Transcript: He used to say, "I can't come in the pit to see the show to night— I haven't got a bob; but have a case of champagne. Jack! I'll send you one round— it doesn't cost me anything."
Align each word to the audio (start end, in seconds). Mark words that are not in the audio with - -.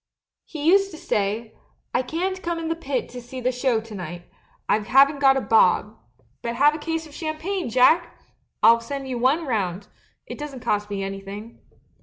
He 0.45 0.65
used 0.65 0.89
to 0.89 0.97
say, 0.97 1.53
"I 1.93 2.01
can't 2.01 2.41
come 2.41 2.57
in 2.57 2.69
the 2.69 2.75
pit 2.75 3.07
to 3.09 3.21
see 3.21 3.39
the 3.39 3.51
show 3.51 3.79
to 3.81 3.93
night— 3.93 4.23
I 4.67 4.79
haven't 4.79 5.19
got 5.19 5.37
a 5.37 5.41
bob; 5.41 5.95
but 6.41 6.55
have 6.55 6.73
a 6.73 6.79
case 6.79 7.05
of 7.05 7.13
champagne. 7.13 7.69
Jack! 7.69 8.17
I'll 8.63 8.81
send 8.81 9.07
you 9.07 9.19
one 9.19 9.45
round— 9.45 9.89
it 10.25 10.39
doesn't 10.39 10.61
cost 10.61 10.89
me 10.89 11.03
anything." 11.03 11.59